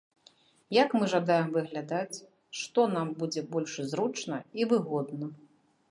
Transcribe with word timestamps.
Як 0.75 0.95
мы 0.99 1.09
жадаем 1.13 1.49
выглядаць, 1.59 2.23
што 2.63 2.89
нам 2.97 3.07
будзе 3.23 3.41
больш 3.55 3.79
зручна 3.93 4.45
і 4.63 4.73
выгодна. 4.75 5.35